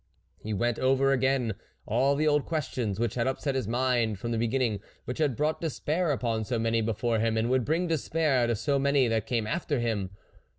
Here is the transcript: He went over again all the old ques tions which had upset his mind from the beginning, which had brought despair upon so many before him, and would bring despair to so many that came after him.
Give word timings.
He 0.39 0.51
went 0.51 0.79
over 0.79 1.11
again 1.11 1.53
all 1.85 2.15
the 2.15 2.27
old 2.27 2.43
ques 2.47 2.69
tions 2.69 2.99
which 2.99 3.13
had 3.13 3.27
upset 3.27 3.53
his 3.53 3.67
mind 3.67 4.17
from 4.17 4.31
the 4.31 4.37
beginning, 4.39 4.79
which 5.05 5.19
had 5.19 5.35
brought 5.35 5.61
despair 5.61 6.09
upon 6.11 6.43
so 6.43 6.57
many 6.57 6.81
before 6.81 7.19
him, 7.19 7.37
and 7.37 7.51
would 7.51 7.65
bring 7.65 7.85
despair 7.85 8.47
to 8.47 8.55
so 8.55 8.79
many 8.79 9.07
that 9.07 9.27
came 9.27 9.45
after 9.45 9.77
him. 9.79 10.09